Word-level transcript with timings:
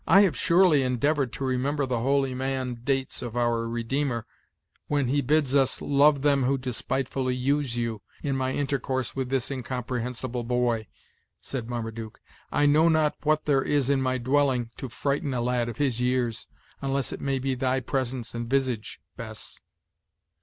"I 0.07 0.21
have 0.21 0.35
surely 0.35 0.81
endeavored 0.81 1.31
to 1.33 1.43
remember 1.45 1.85
the 1.85 1.99
holy 1.99 2.33
man 2.33 2.79
dates 2.83 3.21
of 3.21 3.37
our 3.37 3.69
Redeemer, 3.69 4.25
when 4.87 5.09
he 5.09 5.21
bids 5.21 5.53
us 5.53 5.79
'love 5.79 6.23
them 6.23 6.41
who 6.45 6.57
despitefully 6.57 7.35
use 7.35 7.77
you,' 7.77 8.01
in 8.23 8.35
my 8.35 8.51
intercourse 8.51 9.15
with 9.15 9.29
this 9.29 9.51
incomprehensible 9.51 10.43
boy," 10.43 10.87
said 11.39 11.69
Marmaduke. 11.69 12.19
"I 12.51 12.65
know 12.65 12.89
not 12.89 13.15
what 13.21 13.45
there 13.45 13.61
is 13.61 13.91
in 13.91 14.01
my 14.01 14.17
dwelling 14.17 14.71
to 14.77 14.89
frighten 14.89 15.35
a 15.35 15.41
lad 15.41 15.69
of 15.69 15.77
his 15.77 16.01
years, 16.01 16.47
unless 16.81 17.13
it 17.13 17.21
may 17.21 17.39
he 17.39 17.53
thy 17.53 17.79
presence 17.79 18.33
and 18.33 18.49
visage, 18.49 18.99
Bess." 19.17 19.59